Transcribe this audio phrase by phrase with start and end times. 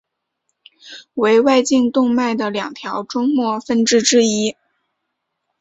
[1.13, 4.55] 为外颈动脉的两条终末分支之一。